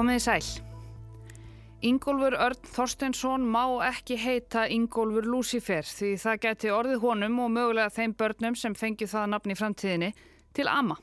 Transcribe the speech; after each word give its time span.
Komiði 0.00 0.20
sæl. 0.24 0.46
Ingólfur 1.84 2.32
Örn 2.40 2.68
Þorsteinsson 2.72 3.42
má 3.44 3.66
ekki 3.84 4.16
heita 4.16 4.62
Ingólfur 4.72 5.26
Lucifer 5.28 5.84
því 5.84 6.14
það 6.22 6.38
geti 6.44 6.70
orðið 6.72 7.02
honum 7.02 7.34
og 7.44 7.50
mögulega 7.52 7.92
þeim 7.92 8.14
börnum 8.16 8.56
sem 8.56 8.72
fengi 8.72 9.04
það 9.10 9.26
nafn 9.34 9.52
í 9.52 9.56
framtíðinni 9.60 10.08
til 10.56 10.66
ama. 10.72 10.96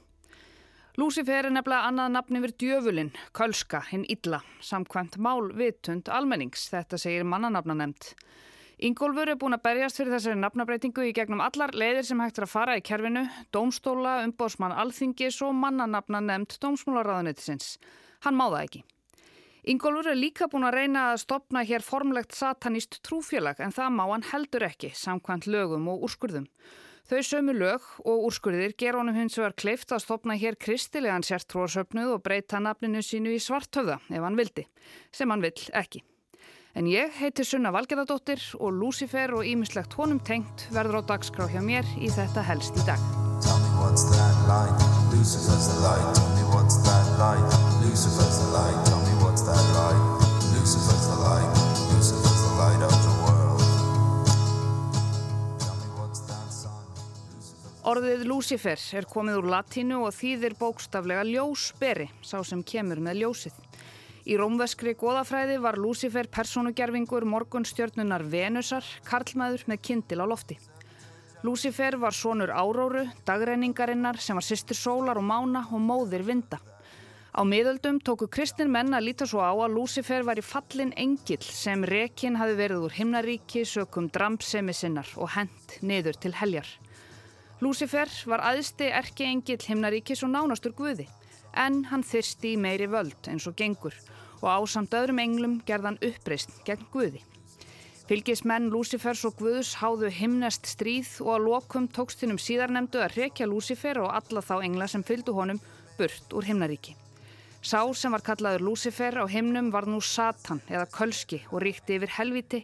Lucifer 0.98 1.46
er 1.46 1.54
nefnilega 1.54 1.92
annað 1.92 2.16
nafn 2.16 2.40
yfir 2.40 2.56
djöfulinn, 2.64 3.12
Kölska, 3.38 3.84
hinn 3.92 4.08
Illa, 4.16 4.40
samkvæmt 4.66 5.20
málvitund 5.22 6.10
almennings, 6.10 6.66
þetta 6.74 6.98
segir 6.98 7.30
mannanafna 7.36 7.78
nefnd. 7.78 8.10
Ingólfur 8.90 9.30
er 9.30 9.38
búin 9.38 9.60
að 9.60 9.66
berjast 9.70 10.02
fyrir 10.02 10.16
þessari 10.16 10.42
nafnabreitingu 10.42 11.06
í 11.06 11.14
gegnum 11.14 11.46
allar 11.46 11.76
leiðir 11.78 12.10
sem 12.10 12.26
hægt 12.26 12.42
er 12.42 12.50
að 12.50 12.56
fara 12.56 12.82
í 12.82 12.86
kerfinu, 12.90 13.28
dómstóla, 13.54 14.24
umbóðsmann 14.26 14.74
alþingis 14.74 15.38
og 15.46 15.54
mannanafna 15.62 16.26
nefnd 16.32 16.58
dómsmólaráðanetisins. 16.66 17.76
Hann 18.26 18.38
má 18.38 18.48
það 18.50 18.64
ekki. 18.64 18.84
Ingólfur 19.68 20.08
er 20.14 20.16
líka 20.16 20.48
búin 20.48 20.64
að 20.64 20.78
reyna 20.80 21.10
að 21.12 21.22
stopna 21.26 21.64
hér 21.68 21.84
formlegt 21.84 22.36
satanist 22.38 23.02
trúfélag 23.04 23.60
en 23.60 23.74
það 23.76 23.96
má 23.98 24.06
hann 24.08 24.24
heldur 24.30 24.64
ekki 24.70 24.94
samkvæmt 24.96 25.50
lögum 25.52 25.90
og 25.92 26.06
úrskurðum. 26.08 26.48
Þau 27.08 27.20
sömu 27.24 27.54
lög 27.56 27.84
og 28.04 28.26
úrskurðir 28.28 28.74
ger 28.80 28.96
honum 29.00 29.16
hins 29.16 29.38
vegar 29.40 29.56
kleift 29.60 29.92
að 29.96 30.04
stopna 30.04 30.36
hér 30.40 30.56
kristilegan 30.60 31.24
sértrúarsöfnuð 31.24 32.14
og 32.16 32.24
breyta 32.24 32.60
nafninu 32.64 33.04
sínu 33.04 33.32
í 33.36 33.44
svartöða 33.44 34.00
ef 34.08 34.24
hann 34.24 34.40
vildi, 34.40 34.68
sem 35.12 35.32
hann 35.32 35.44
vill 35.44 35.68
ekki. 35.76 36.04
En 36.78 36.88
ég 36.88 37.16
heiti 37.20 37.44
Sunna 37.48 37.72
Valgerðardóttir 37.76 38.44
og 38.60 38.76
Lucifer 38.76 39.34
og 39.36 39.48
ímislegt 39.48 39.96
honum 40.00 40.20
tengt 40.24 40.68
verður 40.76 41.02
á 41.04 41.16
dagskrá 41.16 41.48
hjá 41.52 41.60
mér 41.64 41.88
í 42.00 42.12
þetta 42.12 42.44
helst 42.52 42.78
í 42.78 42.88
dag. 42.88 43.02
Tell 45.18 45.26
me 45.26 45.34
what's 45.34 45.48
that 45.48 45.58
Lucifer's 45.58 45.68
the 45.68 45.82
light, 45.82 46.16
tell 46.16 46.30
me 46.30 46.44
what's 46.54 46.78
that 46.86 47.08
light, 47.18 47.48
Lucifer's 47.82 48.38
the 48.38 48.48
light, 48.54 48.86
tell 48.86 49.02
me 49.02 49.14
what's 49.24 49.42
that 49.42 49.66
light, 49.74 50.04
Lucifer's 50.54 51.08
the 51.08 51.16
light, 51.16 51.52
Lucifer's 51.90 52.42
the 52.46 52.54
light 52.62 52.82
of 52.86 52.94
the 53.02 53.14
world. 53.26 53.62
Orðið 57.88 58.28
Lucifer 58.30 58.78
er 58.78 59.10
komið 59.10 59.42
úr 59.42 59.50
latínu 59.56 60.04
og 60.06 60.14
þýðir 60.14 60.54
bókstaflega 60.60 61.26
ljósberi, 61.26 62.12
sá 62.22 62.44
sem 62.46 62.62
kemur 62.62 63.02
með 63.02 63.24
ljósið. 63.24 63.58
Í 64.28 64.38
rómveskri 64.38 64.94
goðafræði 65.00 65.58
var 65.64 65.82
Lúcifer 65.82 66.30
personugerfingur 66.30 67.26
morgunstjörnunar 67.26 68.22
Venusar, 68.28 68.86
karlmaður 69.08 69.66
með 69.72 69.82
kindil 69.82 70.22
á 70.22 70.26
lofti. 70.30 70.62
Lúcifer 71.48 71.96
var 71.96 72.12
sonur 72.12 72.52
áróru, 72.52 73.06
dagreiningarinnar 73.24 74.18
sem 74.20 74.36
var 74.36 74.44
sýstir 74.44 74.76
sólar 74.76 75.16
og 75.16 75.24
mána 75.24 75.62
og 75.72 75.80
móðir 75.80 76.26
vinda. 76.28 76.58
Á 77.32 77.42
miðöldum 77.48 78.02
tóku 78.04 78.28
kristin 78.28 78.68
menn 78.74 78.92
að 78.92 79.06
líta 79.08 79.28
svo 79.30 79.40
á 79.40 79.56
að 79.56 79.78
Lúcifer 79.78 80.26
var 80.28 80.42
í 80.42 80.44
fallin 80.44 80.92
engil 81.00 81.40
sem 81.40 81.86
rekin 81.88 82.36
hafi 82.36 82.58
verið 82.60 82.84
úr 82.90 82.98
himnaríki 82.98 83.64
sökum 83.64 84.10
drampsemi 84.12 84.76
sinnar 84.76 85.08
og 85.16 85.32
hent 85.38 85.78
niður 85.80 86.20
til 86.20 86.34
heljar. 86.36 86.68
Lúcifer 87.64 88.12
var 88.28 88.44
aðsti 88.52 88.92
erki 88.92 89.30
engil 89.32 89.62
himnaríkis 89.70 90.26
og 90.28 90.34
nánastur 90.36 90.76
guði 90.76 91.08
en 91.56 91.86
hann 91.94 92.04
þyrsti 92.04 92.58
í 92.58 92.60
meiri 92.60 92.92
völd 92.92 93.32
eins 93.32 93.48
og 93.48 93.56
gengur 93.56 93.96
og 94.42 94.52
ásamt 94.52 95.00
öðrum 95.00 95.24
englum 95.24 95.60
gerðan 95.64 96.02
uppreist 96.04 96.60
gegn 96.68 96.92
Guði. 96.92 97.24
Fylgismenn 98.08 98.70
Lúsifers 98.72 99.26
og 99.28 99.34
Guðs 99.36 99.74
háðu 99.82 100.08
himnest 100.16 100.64
stríð 100.72 101.10
og 101.26 101.34
að 101.34 101.48
lokum 101.50 101.88
tókstinum 101.92 102.38
síðarnemdu 102.40 103.02
að 103.04 103.18
rekja 103.18 103.48
Lúsifer 103.52 104.00
og 104.00 104.14
alla 104.16 104.40
þá 104.40 104.54
engla 104.62 104.88
sem 104.88 105.04
fylgdu 105.04 105.34
honum 105.36 105.60
burt 105.98 106.32
úr 106.32 106.48
himnaríki. 106.48 106.96
Sá 107.60 107.82
sem 107.92 108.16
var 108.16 108.24
kallaður 108.24 108.64
Lúsifer 108.64 109.20
á 109.20 109.28
himnum 109.28 109.74
var 109.76 109.90
nú 109.92 110.00
Satan 110.00 110.62
eða 110.72 110.88
Kölski 110.88 111.42
og 111.52 111.60
ríkti 111.66 111.98
yfir 111.98 112.16
helviti 112.16 112.62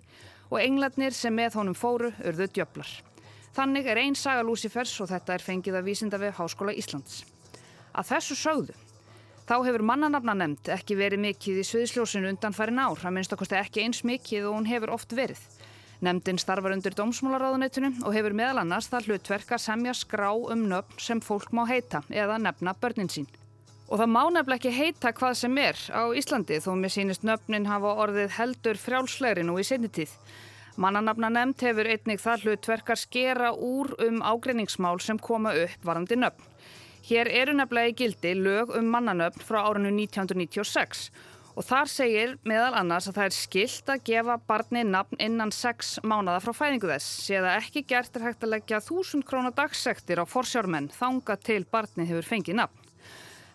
og 0.48 0.62
englarnir 0.62 1.12
sem 1.12 1.36
með 1.36 1.60
honum 1.60 1.76
fóru 1.76 2.14
urðu 2.24 2.48
djöflar. 2.48 2.94
Þannig 3.52 3.92
er 3.92 4.00
einn 4.00 4.16
saga 4.16 4.48
Lúsifers 4.48 4.96
og 5.04 5.12
þetta 5.12 5.36
er 5.36 5.44
fengið 5.44 5.82
að 5.82 5.92
vísinda 5.92 6.24
við 6.24 6.38
Háskóla 6.40 6.72
Íslands. 6.72 7.26
Að 7.92 8.14
þessu 8.16 8.40
sögðu 8.40 8.80
Þá 9.44 9.58
hefur 9.68 9.84
mannanafna 9.84 10.34
nefnd 10.40 10.70
ekki 10.72 10.96
verið 10.96 11.20
mikið 11.20 11.58
í 11.60 11.64
sviðsljósinu 11.68 12.30
undan 12.32 12.56
farin 12.56 12.80
ár, 12.80 12.96
að 12.96 13.12
minnst 13.18 13.34
okkurstu 13.36 13.58
ekki 13.60 13.84
eins 13.84 14.00
mikið 14.08 14.48
og 14.48 14.56
hún 14.56 14.70
hefur 14.70 14.94
oft 14.96 15.12
verið. 15.18 15.42
Nemndin 16.04 16.40
starfar 16.40 16.72
undir 16.76 16.96
dómsmálaráðunetinu 16.96 17.90
og 18.08 18.16
hefur 18.16 18.36
meðal 18.36 18.62
annars 18.62 18.88
það 18.92 19.10
hlutverk 19.10 19.52
að 19.52 19.64
semja 19.66 19.96
skrá 20.00 20.30
um 20.32 20.64
nöfn 20.72 21.00
sem 21.00 21.22
fólk 21.24 21.52
má 21.52 21.66
heita 21.68 22.02
eða 22.08 22.40
nefna 22.40 22.74
börnin 22.80 23.12
sín. 23.12 23.28
Og 23.92 24.00
það 24.00 24.14
má 24.16 24.22
nefnilega 24.32 24.58
ekki 24.62 24.74
heita 24.78 25.12
hvað 25.16 25.36
sem 25.42 25.60
er 25.60 25.80
á 25.92 26.04
Íslandi 26.16 26.62
þó 26.64 26.72
mér 26.80 26.96
sínist 26.96 27.28
nöfnin 27.28 27.68
hafa 27.68 27.92
orðið 28.04 28.38
heldur 28.38 28.80
frjálslegri 28.80 29.44
nú 29.44 29.58
í 29.60 29.68
setnitíð. 29.68 30.16
Mannanafna 30.80 31.30
nefnd 31.36 31.68
hefur 31.68 31.92
einnig 31.92 32.24
það 32.24 32.48
hlutverk 32.48 32.96
að 32.96 33.04
skera 33.04 33.52
úr 33.52 33.92
um 34.08 34.24
ágreiningsmál 34.24 35.04
sem 35.04 35.20
koma 35.20 35.52
upp 35.68 35.84
varandi 35.84 36.20
nöfn. 36.20 36.48
Hér 37.04 37.28
eru 37.28 37.52
nefnilega 37.52 37.92
í 37.92 37.96
gildi 38.00 38.30
lög 38.40 38.70
um 38.78 38.86
mannanöfn 38.88 39.42
frá 39.44 39.58
árinu 39.68 39.90
1996 39.92 41.10
og 41.52 41.66
þar 41.68 41.90
segir 41.92 42.38
meðal 42.48 42.78
annars 42.80 43.10
að 43.10 43.18
það 43.18 43.26
er 43.26 43.36
skilt 43.36 43.92
að 43.92 44.06
gefa 44.08 44.38
barni 44.48 44.86
nafn 44.88 45.20
innan 45.26 45.52
6 45.52 45.98
mánada 46.08 46.40
frá 46.40 46.56
fæðingu 46.56 46.88
þess. 46.94 47.10
Séða 47.26 47.58
ekki 47.58 47.84
gert 47.90 48.16
er 48.16 48.24
hægt 48.30 48.48
að 48.48 48.54
leggja 48.56 48.80
1000 48.80 49.26
krónar 49.28 49.52
dagsektir 49.58 50.24
á 50.24 50.26
forsjármenn 50.26 50.88
þanga 50.96 51.36
til 51.44 51.60
barni 51.68 52.08
hefur 52.08 52.30
fengið 52.30 52.62
nafn. 52.62 52.88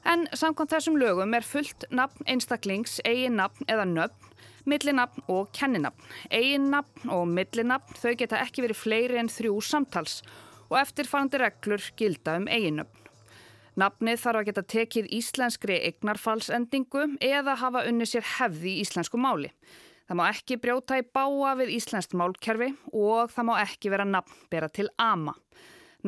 En 0.05 0.29
samkvæmt 0.37 0.77
þessum 0.77 1.01
lögum 1.01 1.33
er 1.33 1.49
fullt 1.49 1.89
nafn 1.89 2.29
einstaklings, 2.29 3.01
eigin 3.09 3.41
nafn 3.41 3.65
eða 3.65 3.89
nöfn, 3.89 4.31
millinafn 4.69 5.25
og 5.25 5.49
kenninafn. 5.57 6.05
Eigin 6.29 6.69
nafn 6.77 7.17
og 7.17 7.25
millinafn 7.33 7.97
þau 7.97 8.13
geta 8.13 8.45
ekki 8.45 8.69
verið 8.69 8.85
fleiri 8.85 9.25
en 9.25 9.33
þrjú 9.33 9.57
samtals 9.65 10.21
og 10.69 10.83
eftirfarandi 10.85 11.41
reglur 11.41 11.93
gilda 11.97 12.37
um 12.37 12.53
eigin 12.53 12.83
nöfn. 12.85 13.08
Nafnið 13.79 14.17
þarf 14.19 14.41
að 14.41 14.47
geta 14.49 14.63
tekið 14.73 15.11
íslenskri 15.15 15.77
eignarfallsendingu 15.87 17.05
eða 17.23 17.55
hafa 17.61 17.85
unni 17.87 18.09
sér 18.11 18.25
hefði 18.27 18.73
í 18.73 18.81
íslensku 18.83 19.21
máli. 19.23 19.53
Það 20.09 20.19
má 20.19 20.23
ekki 20.33 20.57
brjóta 20.59 20.99
í 20.99 21.05
báa 21.15 21.53
við 21.61 21.75
íslenskt 21.77 22.17
málkerfi 22.19 22.73
og 22.91 23.31
það 23.31 23.47
má 23.47 23.53
ekki 23.61 23.93
vera 23.93 24.07
nafnbera 24.09 24.71
til 24.75 24.89
ama. 24.99 25.37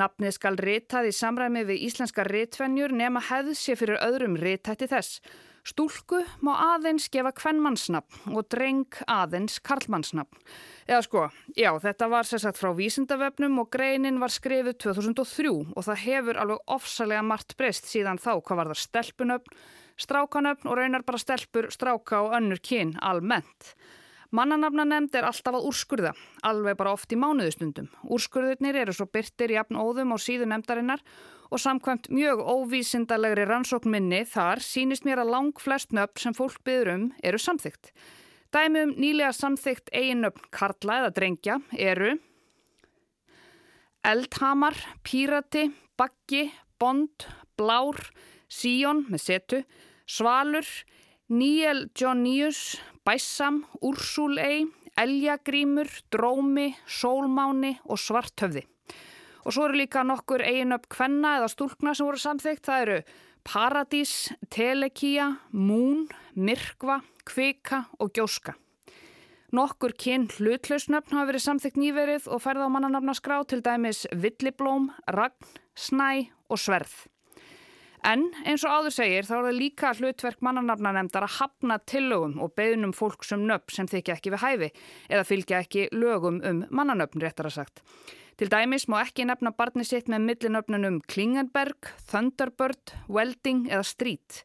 Nafnið 0.00 0.34
skal 0.34 0.58
ritað 0.58 1.10
í 1.10 1.14
samræmi 1.14 1.62
við 1.68 1.84
íslenska 1.86 2.24
ritvenjur 2.26 2.96
nema 2.96 3.22
hefð 3.28 3.54
sé 3.60 3.78
fyrir 3.78 4.02
öðrum 4.02 4.34
ritætti 4.40 4.90
þess. 4.90 5.20
Stúlku 5.66 6.22
má 6.40 6.54
aðeins 6.74 7.10
gefa 7.12 7.32
kvennmannsnafn 7.36 8.32
og 8.32 8.46
dreng 8.52 8.96
aðeins 9.10 9.58
karlmannsnafn. 9.64 10.40
Eða 10.88 11.02
sko, 11.04 11.24
já, 11.52 11.70
þetta 11.82 12.08
var 12.10 12.28
sérsagt 12.28 12.60
frá 12.60 12.72
vísindavefnum 12.76 13.60
og 13.60 13.68
greinin 13.74 14.20
var 14.22 14.32
skrifið 14.32 14.78
2003 14.86 15.52
og 15.52 15.86
það 15.86 16.02
hefur 16.06 16.40
alveg 16.40 16.74
ofsalega 16.76 17.26
margt 17.26 17.56
breyst 17.60 17.90
síðan 17.90 18.20
þá 18.22 18.32
hvað 18.40 18.62
var 18.62 18.72
það 18.72 18.82
stelpunöfn, 18.86 19.60
strákanöfn 20.00 20.70
og 20.70 20.80
raunar 20.80 21.04
bara 21.04 21.20
stelpur, 21.20 21.68
stráka 21.74 22.24
og 22.24 22.36
önnur 22.40 22.62
kyn 22.64 22.96
almennt. 23.04 23.74
Mannanafna 24.30 24.84
nefnd 24.86 25.16
er 25.18 25.26
alltaf 25.26 25.56
að 25.58 25.64
úrskurða, 25.66 26.12
alveg 26.46 26.76
bara 26.78 26.92
oft 26.94 27.10
í 27.10 27.18
mánuðustundum. 27.18 27.88
Úrskurðurnir 28.06 28.78
eru 28.84 28.94
svo 28.94 29.08
byrtir 29.10 29.56
jafn 29.56 29.78
óðum 29.80 30.14
á 30.14 30.16
síðu 30.22 30.46
nefndarinnar 30.46 31.02
og 31.50 31.58
samkvæmt 31.58 32.06
mjög 32.14 32.44
óvísindalegri 32.46 33.48
rannsóknminni 33.50 34.22
þar 34.30 34.62
sínist 34.62 35.06
mér 35.08 35.24
að 35.24 35.32
lang 35.34 35.58
flest 35.58 35.90
nöfn 35.96 36.22
sem 36.22 36.36
fólk 36.38 36.62
byður 36.62 36.92
um 36.94 37.06
eru 37.26 37.42
samþygt. 37.42 37.90
Dæmum 38.54 38.94
nýlega 38.98 39.32
samþygt 39.34 39.90
eiginnöfn 39.94 40.46
Karla 40.54 41.00
eða 41.02 41.14
Drengja 41.18 41.58
eru 41.74 42.14
Eldhamar, 44.06 44.78
Pírati, 45.02 45.66
Baggi, 45.98 46.46
Bond, 46.78 47.26
Blár, 47.58 47.98
Síón 48.50 49.04
með 49.10 49.26
setu, 49.26 49.60
Svalur, 50.06 50.66
Níel 51.30 51.86
Jóníus, 51.94 52.80
Bæssam, 53.06 53.62
Úrsúlei, 53.78 54.66
Eljagrímur, 54.98 55.86
Drómi, 56.10 56.74
Sólmáni 56.90 57.76
og 57.86 58.00
Svarthöfði. 58.02 58.64
Og 59.46 59.54
svo 59.54 59.68
eru 59.68 59.78
líka 59.78 60.02
nokkur 60.02 60.42
eiginöpp 60.42 60.88
kvenna 60.90 61.36
eða 61.38 61.52
stúlkna 61.52 61.94
sem 61.94 62.08
voru 62.08 62.18
samþygt. 62.18 62.64
Það 62.66 62.82
eru 62.82 62.96
Paradís, 63.46 64.14
Telekía, 64.50 65.28
Mún, 65.54 66.08
Myrkva, 66.34 66.98
Kvika 67.22 67.84
og 68.02 68.10
Gjóska. 68.10 68.56
Nokkur 69.54 69.94
kyn 69.94 70.26
hlutlausnöfn 70.34 71.14
hafa 71.14 71.30
verið 71.30 71.46
samþygt 71.46 71.78
nýverið 71.78 72.26
og 72.26 72.42
færða 72.42 72.66
á 72.66 72.74
mannanöfnaskrá 72.74 73.38
til 73.46 73.62
dæmis 73.62 74.02
Villiblóm, 74.10 74.90
Ragn, 75.06 75.46
Snæ 75.78 76.26
og 76.50 76.58
Sverð. 76.58 77.06
En 78.06 78.22
eins 78.48 78.62
og 78.64 78.72
áður 78.72 78.94
segir 78.96 79.26
þá 79.28 79.34
er 79.36 79.44
það 79.44 79.58
líka 79.58 79.90
hlutverk 79.98 80.40
mannanafnanemndar 80.44 81.26
að 81.26 81.34
hafna 81.36 81.76
tillögum 81.84 82.38
og 82.40 82.54
beðnum 82.56 82.94
fólksum 82.96 83.44
nöfn 83.48 83.74
sem 83.76 83.90
þykja 83.90 84.16
ekki 84.16 84.32
við 84.32 84.44
hæfi 84.44 84.70
eða 85.10 85.26
fylgja 85.28 85.60
ekki 85.60 85.84
lögum 85.92 86.40
um 86.40 86.62
mannanöfn 86.72 87.20
réttar 87.20 87.50
að 87.50 87.58
sagt. 87.58 87.84
Til 88.40 88.48
dæmis 88.48 88.86
má 88.88 89.02
ekki 89.02 89.26
nefna 89.28 89.52
barni 89.52 89.84
sitt 89.84 90.08
með 90.08 90.24
millinöfnunum 90.30 91.02
Klingenberg, 91.12 91.90
Thunderbird, 92.08 92.94
Welding 93.12 93.66
eða 93.68 93.84
Street. 93.84 94.44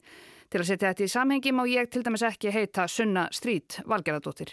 Til 0.51 0.59
að 0.59 0.67
setja 0.67 0.91
þetta 0.91 1.05
í 1.05 1.13
samhengi 1.13 1.55
má 1.55 1.63
ég 1.71 1.87
til 1.93 2.03
dæmis 2.03 2.25
ekki 2.27 2.51
heita 2.51 2.89
Sunna 2.91 3.29
Strít 3.31 3.79
Valgerðardóttir. 3.87 4.51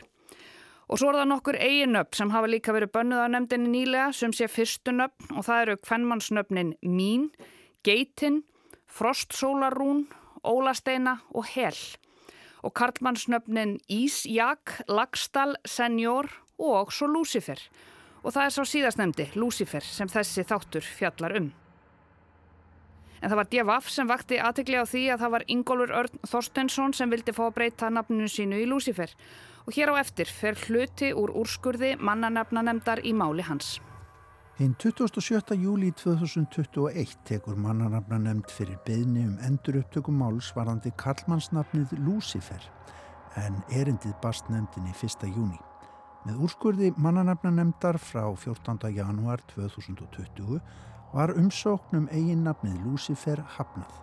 Og 0.86 1.00
svo 1.00 1.10
er 1.10 1.18
það 1.22 1.28
nokkur 1.32 1.58
eiginöfn 1.58 2.14
sem 2.20 2.30
hafa 2.30 2.52
líka 2.52 2.76
verið 2.76 2.94
bönnuð 2.94 3.26
á 3.26 3.28
nefndinni 3.34 3.74
nýlega 3.74 4.12
sem 4.14 4.30
sé 4.36 4.46
fyrstunöfn 4.46 5.34
og 5.34 5.46
það 5.48 5.62
eru 5.64 5.76
kvennmannsnöfnin 5.88 6.74
Mín, 6.86 7.30
Geitin, 7.82 8.44
Frostsólarún, 8.92 10.04
Ólasteina 10.44 11.18
og 11.32 11.46
Hel. 11.54 11.76
Og 12.62 12.74
karlmannsnöfnin 12.76 13.78
Ísjak, 13.90 14.84
Lagstall, 14.88 15.56
Senjór 15.64 16.28
og 16.58 16.92
svo 16.94 17.08
Lúsifer. 17.10 17.58
Og 18.22 18.34
það 18.34 18.44
er 18.44 18.54
svo 18.54 18.66
síðastnemdi, 18.68 19.26
Lúsifer, 19.34 19.82
sem 19.82 20.10
þessi 20.10 20.44
þáttur 20.46 20.86
fjallar 20.86 21.34
um. 21.40 21.50
En 23.22 23.30
það 23.30 23.38
var 23.38 23.50
D.V.A.F. 23.50 23.90
sem 23.90 24.08
vakti 24.10 24.38
aðtegli 24.42 24.78
á 24.82 24.86
því 24.86 25.02
að 25.14 25.22
það 25.22 25.32
var 25.34 25.44
Ingólfur 25.54 25.94
Örn 26.00 26.24
Þorstensson 26.26 26.94
sem 26.98 27.10
vildi 27.10 27.34
fá 27.34 27.44
að 27.46 27.54
breyta 27.58 27.90
nafninu 27.90 28.26
sínu 28.30 28.58
í 28.58 28.66
Lúsifer. 28.66 29.14
Og 29.66 29.78
hér 29.78 29.94
á 29.94 30.02
eftir 30.02 30.26
fer 30.26 30.58
hluti 30.66 31.12
úr 31.14 31.30
úrskurði 31.38 31.94
mannanafnanemdar 32.02 33.04
í 33.06 33.14
máli 33.14 33.46
hans. 33.46 33.78
Hinn 34.62 34.76
27. 34.78 35.56
júli 35.58 35.88
2021 35.90 37.16
tekur 37.26 37.56
mannanafnanemnd 37.58 38.46
fyrir 38.54 38.76
beðni 38.86 39.24
um 39.26 39.32
endur 39.42 39.80
upptökum 39.80 40.20
máls 40.22 40.52
varandi 40.54 40.92
Karlmannsnafnið 41.02 41.96
Lúsifer 41.98 42.68
en 43.42 43.56
erindið 43.74 44.12
bast 44.22 44.46
nefndinni 44.54 44.92
1. 44.94 45.24
júni. 45.34 45.58
Með 46.28 46.44
úrskurði 46.46 46.92
mannanafnanemndar 46.94 47.98
frá 47.98 48.28
14. 48.44 48.92
januar 48.94 49.42
2020 49.50 50.60
var 51.10 51.34
umsóknum 51.34 52.06
eigin 52.14 52.44
nafnið 52.46 52.76
Lucifer 52.84 53.42
hafnað. 53.56 53.96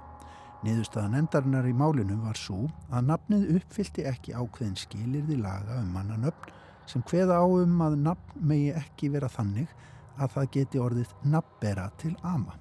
Niðurstaða 0.68 1.14
nefndarinnar 1.14 1.70
í 1.72 1.78
málinu 1.86 2.18
var 2.26 2.36
svo 2.36 2.66
að 2.90 3.14
nafnið 3.14 3.54
uppfylti 3.62 4.04
ekki 4.12 4.36
ákveðin 4.36 4.76
skilirði 4.84 5.40
laga 5.40 5.80
um 5.80 5.96
mannanöfn 5.96 6.52
sem 6.90 7.08
hveða 7.08 7.40
á 7.40 7.48
um 7.48 7.80
að 7.88 7.96
nafn 8.10 8.44
megi 8.52 8.76
ekki 8.76 9.14
vera 9.16 9.32
þannig 9.32 9.72
að 10.18 10.34
það 10.36 10.50
geti 10.56 10.82
orðið 10.82 11.14
nafnbera 11.24 11.90
til 12.02 12.16
ama. 12.24 12.56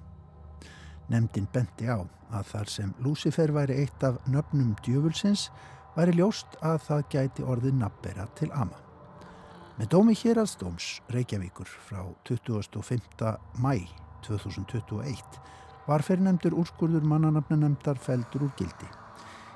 Nemndin 1.09 1.47
benti 1.53 1.89
á 1.89 1.97
að 2.29 2.51
þar 2.51 2.69
sem 2.69 2.93
Lucifer 3.01 3.53
væri 3.55 3.79
eitt 3.83 4.03
af 4.05 4.19
nöfnum 4.29 4.75
djöfulsins 4.85 5.47
væri 5.95 6.13
ljóst 6.19 6.59
að 6.61 6.77
það 6.85 7.07
gæti 7.15 7.47
orðið 7.55 7.79
nafnbera 7.81 8.27
til 8.37 8.51
ama. 8.53 8.77
Með 9.79 9.91
dómi 9.95 10.13
Hjeraðstóms 10.19 10.99
Reykjavíkur 11.15 11.69
frá 11.87 12.03
25. 12.27 13.33
mæ 13.63 13.87
2021 14.27 15.39
var 15.87 16.03
fyrirnemdur 16.05 16.57
úrskurður 16.59 17.07
mannanafnunemndar 17.07 17.97
feldur 18.03 18.49
úr 18.49 18.57
gildi. 18.59 18.98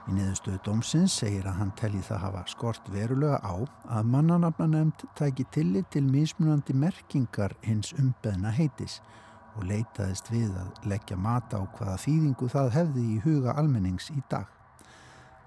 Í 0.04 0.14
niðurstöðu 0.18 0.60
dómsins 0.66 1.14
segir 1.16 1.46
að 1.48 1.60
hann 1.62 1.70
telli 1.80 2.02
það 2.04 2.24
hafa 2.26 2.40
skort 2.52 2.88
verulega 2.92 3.38
á 3.40 3.56
að 3.98 4.10
mannanafnunemnd 4.12 5.06
tæki 5.16 5.46
tillit 5.56 5.88
til 5.96 6.04
mismunandi 6.04 6.76
merkingar 6.76 7.56
hins 7.64 7.94
umbeðna 7.96 8.52
heitis 8.52 8.98
og 9.56 9.64
leitaðist 9.70 10.28
við 10.34 10.50
að 10.60 10.90
leggja 10.92 11.16
mata 11.16 11.62
á 11.62 11.64
hvaða 11.78 12.02
þýðingu 12.04 12.50
það 12.52 12.74
hefði 12.76 13.06
í 13.14 13.22
huga 13.24 13.56
almennings 13.62 14.10
í 14.12 14.20
dag. 14.28 14.50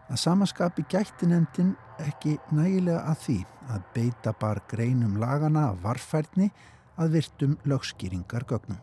Að 0.09 0.23
samaskapi 0.23 0.87
gætti 0.89 1.29
nefndin 1.29 1.75
ekki 2.07 2.39
nægilega 2.55 3.03
að 3.11 3.23
því 3.27 3.39
að 3.75 3.87
beita 3.93 4.33
bar 4.41 4.63
greinum 4.71 5.19
lagana 5.21 5.69
af 5.73 5.83
varfærni 5.85 6.49
að 6.97 7.19
virtum 7.19 7.59
lögskýringar 7.69 8.49
gögnum. 8.49 8.81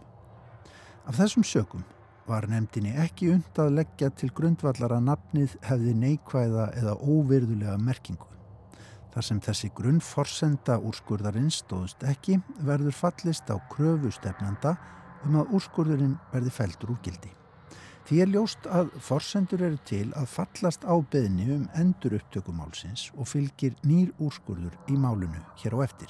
Af 1.07 1.17
þessum 1.17 1.47
sökum 1.47 1.87
var 2.27 2.47
nefndinni 2.47 2.93
ekki 3.03 3.29
und 3.33 3.59
að 3.59 3.75
leggja 3.79 4.09
til 4.15 4.29
grundvallar 4.35 4.95
að 4.95 5.07
nafnið 5.09 5.57
hefði 5.67 5.93
neikvæða 5.99 6.69
eða 6.79 6.95
óvirðulega 7.01 7.75
merkingu. 7.81 8.29
Þar 9.13 9.27
sem 9.27 9.39
þessi 9.45 9.69
grunnforsenda 9.77 10.79
úrskurðarinn 10.81 11.51
stóðust 11.53 12.03
ekki 12.09 12.39
verður 12.65 12.95
fallist 12.97 13.51
á 13.51 13.59
kröfustefnanda 13.69 14.73
um 15.27 15.37
að 15.41 15.53
úrskurðurinn 15.59 16.17
verði 16.31 16.53
feldur 16.55 16.95
úr 16.95 17.01
gildi. 17.05 17.29
Því 18.03 18.17
er 18.19 18.31
ljóst 18.33 18.65
að 18.67 18.89
forsendur 18.99 19.61
eru 19.63 19.77
til 19.87 20.07
að 20.19 20.31
fallast 20.33 20.83
á 20.83 20.95
beðni 21.13 21.45
um 21.53 21.67
endur 21.79 22.17
upptökumálsins 22.17 23.05
og 23.15 23.29
fylgir 23.31 23.77
nýr 23.87 24.11
úrskurður 24.19 24.75
í 24.91 24.97
málunu 24.99 25.39
hér 25.61 25.77
á 25.79 25.79
eftir. 25.85 26.09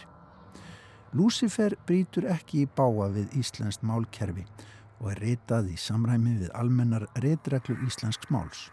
Lucifer 1.13 1.75
brítur 1.85 2.25
ekki 2.33 2.63
í 2.63 2.69
báa 2.69 3.11
við 3.13 3.35
Íslandst 3.37 3.83
málkerfi 3.85 4.47
og 5.03 5.11
er 5.11 5.19
ritað 5.19 5.67
í 5.73 5.77
samræmi 5.77 6.37
við 6.39 6.55
almennar 6.55 7.05
reitreglur 7.19 7.83
Íslandsks 7.83 8.31
máls. 8.31 8.69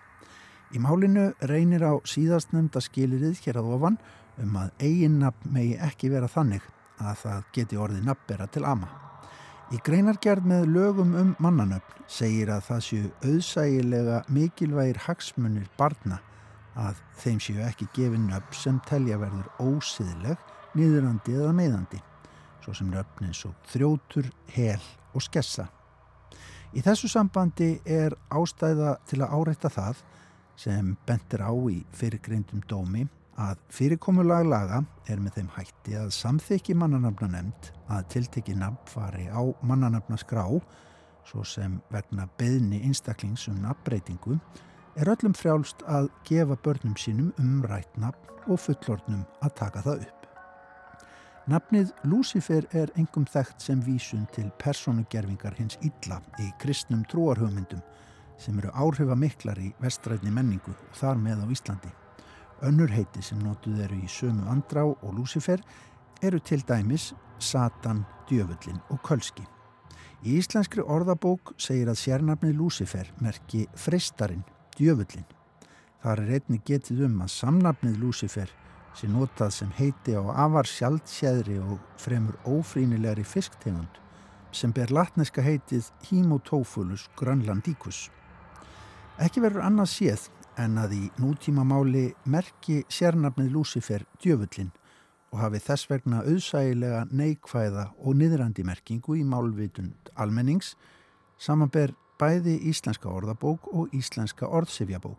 Í 0.71 0.79
málinu 0.79 1.33
reynir 1.51 1.83
á 1.83 1.99
síðastnefnda 2.07 2.79
skilirið 2.85 3.43
hér 3.43 3.59
að 3.59 3.73
ofan 3.75 3.97
um 4.41 4.57
að 4.61 4.71
eigin 4.79 5.19
nafn 5.19 5.51
megi 5.51 5.75
ekki 5.83 6.13
vera 6.13 6.31
þannig 6.31 6.63
að 7.03 7.23
það 7.25 7.47
geti 7.57 7.79
orðið 7.81 8.07
nafnbera 8.07 8.47
til 8.55 8.65
ama. 8.69 8.91
Í 9.75 9.79
greinargerð 9.87 10.47
með 10.51 10.69
lögum 10.75 11.13
um 11.19 11.33
mannanöfn 11.43 12.07
segir 12.11 12.51
að 12.55 12.65
það 12.69 12.85
séu 12.87 13.11
auðsægilega 13.27 14.23
mikilvægir 14.31 15.03
hagsmunir 15.07 15.67
barna 15.79 16.21
að 16.79 17.03
þeim 17.23 17.43
séu 17.43 17.61
ekki 17.67 17.91
gefin 17.95 18.31
nöfn 18.31 18.57
sem 18.57 18.81
telja 18.89 19.19
verður 19.19 19.51
ósiðleg, 19.63 20.39
niðurandi 20.79 21.35
eða 21.35 21.53
meðandi, 21.55 22.01
svo 22.63 22.75
sem 22.79 22.91
nöfn 22.91 23.27
eins 23.27 23.43
og 23.47 23.55
þrjótur, 23.71 24.31
hel 24.55 24.81
og 25.15 25.27
skessa. 25.27 25.69
Í 26.71 26.83
þessu 26.87 27.09
sambandi 27.11 27.81
er 27.83 28.15
ástæða 28.31 28.93
til 29.11 29.25
að 29.25 29.33
áreita 29.35 29.71
það 29.75 30.03
sem 30.61 30.93
bentir 31.09 31.43
á 31.43 31.51
í 31.51 31.81
fyrirgreindum 31.99 32.61
dómi 32.71 33.09
að 33.41 33.59
fyrirkomulag 33.75 34.47
laga 34.47 34.79
er 35.11 35.19
með 35.23 35.41
þeim 35.41 35.49
hætti 35.57 35.97
að 35.99 36.13
samþykki 36.15 36.77
mannanafna 36.79 37.31
nefnd 37.33 37.71
að 37.91 38.07
tiltekki 38.15 38.55
nafn 38.61 38.79
fari 38.93 39.27
á 39.27 39.43
mannanafna 39.67 40.21
skrá 40.21 40.45
svo 41.27 41.43
sem 41.43 41.81
vegna 41.91 42.29
beðni 42.39 42.85
einstaklings 42.87 43.49
um 43.51 43.59
nafnbreytingu 43.65 44.39
er 44.95 45.11
öllum 45.11 45.35
frjálst 45.35 45.83
að 45.91 46.11
gefa 46.29 46.59
börnum 46.63 46.95
sínum 46.95 47.35
umrætt 47.43 47.99
nafn 47.99 48.47
og 48.47 48.63
fullordnum 48.63 49.27
að 49.43 49.57
taka 49.59 49.83
það 49.87 50.07
upp. 50.07 50.20
Nafnið 51.51 51.89
Lucifer 52.07 52.67
er 52.79 52.93
engum 53.01 53.25
þekkt 53.27 53.65
sem 53.65 53.81
vísun 53.83 54.27
til 54.31 54.53
personugerfingar 54.63 55.57
hins 55.59 55.81
illa 55.83 56.21
í 56.39 56.45
kristnum 56.63 57.01
trúarhugmyndum 57.11 57.81
sem 58.39 58.61
eru 58.61 58.71
áhrifa 58.71 59.17
miklar 59.19 59.59
í 59.59 59.73
vestrætni 59.83 60.31
menningu 60.31 60.71
og 60.71 61.01
þar 61.01 61.19
með 61.19 61.43
á 61.43 61.47
Íslandi. 61.51 61.91
Önnur 62.63 62.95
heiti 62.95 63.25
sem 63.27 63.43
notuð 63.43 63.83
eru 63.83 63.99
í 63.99 64.07
sömu 64.07 64.47
andrá 64.53 64.85
og 64.87 65.11
Lúsifer 65.17 65.59
eru 66.23 66.39
til 66.39 66.63
dæmis 66.69 67.09
Satan, 67.43 68.05
Djöfullin 68.31 68.79
og 68.95 69.03
Kölski. 69.03 69.43
Í 70.23 70.39
íslenskri 70.39 70.87
orðabók 70.87 71.57
segir 71.59 71.91
að 71.91 71.99
sérnafni 72.05 72.55
Lúsifer 72.55 73.11
merki 73.19 73.67
Freistarinn, 73.75 74.47
Djöfullin. 74.79 75.27
Þar 76.05 76.29
er 76.29 76.35
einni 76.39 76.63
getið 76.63 77.09
um 77.11 77.23
að 77.27 77.35
samnafnið 77.41 78.03
Lúsifer 78.05 78.55
sé 78.97 79.09
notað 79.09 79.55
sem 79.55 79.71
heiti 79.79 80.17
á 80.17 80.23
afar 80.47 80.69
sjálfsjæðri 80.69 81.59
og 81.63 81.79
fremur 82.01 82.37
ófrínilegri 82.49 83.25
fisktegund 83.25 84.01
sem 84.53 84.73
ber 84.75 84.91
latneska 84.91 85.43
heitið 85.43 85.91
Himotófulus 86.09 87.07
grönlandíkus. 87.19 88.09
Ekki 89.21 89.43
verður 89.45 89.67
annað 89.69 89.93
séð 89.95 90.27
en 90.59 90.79
að 90.81 90.97
í 90.97 91.05
nútímamáli 91.23 92.11
merki 92.25 92.83
sérnafnið 92.91 93.53
Lúsifer 93.55 94.05
djöfullin 94.23 94.73
og 95.31 95.39
hafi 95.45 95.61
þess 95.63 95.87
vegna 95.91 96.25
auðsægilega 96.27 97.05
neikvæða 97.15 97.87
og 98.03 98.19
niðrandi 98.19 98.65
merkingu 98.67 99.17
í 99.21 99.25
málvitund 99.25 100.11
almennings 100.19 100.75
samanber 101.39 101.95
bæði 102.21 102.59
íslenska 102.69 103.09
orðabók 103.09 103.71
og 103.73 103.95
íslenska 103.97 104.49
orðsifjabók. 104.51 105.17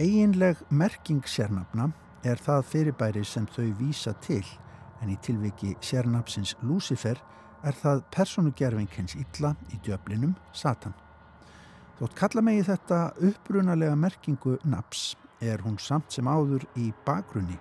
Eginleg 0.00 0.60
merking 0.70 1.24
sérnafna 1.26 1.90
er 2.24 2.40
það 2.40 2.66
fyrirbæri 2.68 3.24
sem 3.24 3.46
þau 3.48 3.70
vísa 3.78 4.12
til 4.24 4.44
en 5.00 5.12
í 5.12 5.16
tilviki 5.24 5.74
sérnafsins 5.84 6.54
Lúsifer 6.62 7.20
er 7.64 7.76
það 7.76 8.02
personugerfing 8.12 8.90
hens 8.96 9.16
illa 9.16 9.54
í 9.72 9.80
djöflinum 9.84 10.34
Satan. 10.52 10.94
Þótt 11.98 12.16
kalla 12.16 12.44
megi 12.44 12.64
þetta 12.68 13.00
upprunalega 13.28 13.96
merkingu 13.96 14.58
naps 14.64 15.14
er 15.40 15.60
hún 15.64 15.78
samt 15.80 16.12
sem 16.12 16.28
áður 16.28 16.64
í 16.76 16.90
bakgrunni 17.06 17.58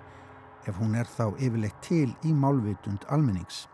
ef 0.67 0.79
hún 0.79 0.95
er 0.99 1.07
þá 1.07 1.31
yfirleitt 1.39 1.79
til 1.83 2.09
í 2.27 2.35
málvitund 2.35 3.07
almennings. 3.11 3.67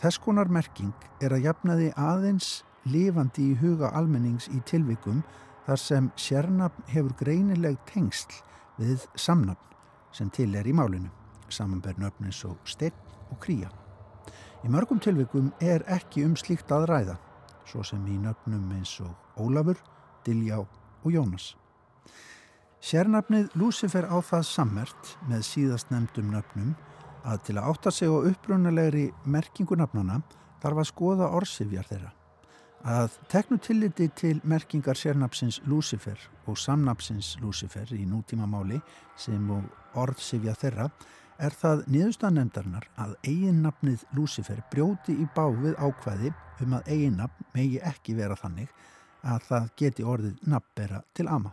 Þess 0.00 0.20
konar 0.24 0.48
merking 0.48 0.94
er 1.20 1.36
að 1.36 1.44
jafnaði 1.48 1.90
aðeins 2.00 2.62
lifandi 2.88 3.50
í 3.52 3.56
huga 3.60 3.92
almennings 3.96 4.48
í 4.48 4.60
tilvikum 4.68 5.20
þar 5.66 5.80
sem 5.80 6.12
sérnafn 6.16 6.86
hefur 6.88 7.12
greinileg 7.20 7.76
tengsl 7.88 8.40
við 8.80 9.04
samnafn 9.14 9.70
sem 10.12 10.30
til 10.30 10.54
er 10.54 10.66
í 10.66 10.74
málinu, 10.74 11.10
samanbernöfnis 11.48 12.44
og 12.48 12.58
steinn 12.64 12.96
og 13.30 13.38
kría. 13.42 13.70
Í 14.64 14.68
mörgum 14.68 15.00
tilvikum 15.00 15.52
er 15.60 15.84
ekki 15.88 16.24
um 16.26 16.36
slíkt 16.36 16.72
að 16.74 16.88
ræða 16.90 17.16
svo 17.70 17.84
sem 17.86 18.02
í 18.10 18.18
nöfnum 18.18 18.70
eins 18.74 18.96
og 19.04 19.40
Ólafur, 19.40 19.78
Diljá 20.26 20.58
og 20.60 21.10
Jónas. 21.10 21.54
Sérnafnið 22.80 23.52
Lucifer 23.60 24.08
á 24.08 24.18
það 24.24 24.46
sammert 24.48 25.16
með 25.28 25.44
síðast 25.46 25.90
nefndum 25.92 26.32
nöfnum 26.32 26.72
að 27.28 27.42
til 27.48 27.58
að 27.60 27.68
átta 27.72 27.92
sig 27.92 28.08
á 28.08 28.16
upprunalegri 28.16 29.10
merkingu 29.24 29.76
nafnana 29.76 30.22
þarf 30.62 30.82
að 30.82 30.88
skoða 30.88 31.28
orsifjar 31.36 31.88
þeirra. 31.88 32.14
Að 32.80 33.18
teknu 33.28 33.58
tilliti 33.60 34.06
til 34.16 34.38
merkingar 34.48 34.96
sérnapsins 34.96 35.58
Lucifer 35.68 36.16
og 36.48 36.56
samnapsins 36.56 37.34
Lucifer 37.42 37.92
í 37.92 38.06
nútíma 38.08 38.46
máli 38.48 38.80
sem 39.20 39.50
og 39.52 39.66
orðsifja 40.00 40.54
þeirra 40.56 40.86
er 41.36 41.52
það 41.52 41.84
niðurstaðnefndarinnar 41.92 42.88
að 42.96 43.14
eiginnafnið 43.28 44.06
Lucifer 44.16 44.64
brjóti 44.72 45.12
í 45.12 45.28
bávið 45.36 45.76
ákvæði 45.76 46.32
um 46.64 46.78
að 46.78 46.88
eiginnafn 46.88 47.52
megi 47.52 47.84
ekki 47.84 48.16
vera 48.16 48.40
þannig 48.40 48.72
að 49.28 49.48
það 49.50 49.70
geti 49.76 50.04
orðið 50.04 50.40
nafnbera 50.48 51.04
til 51.12 51.28
ama. 51.28 51.52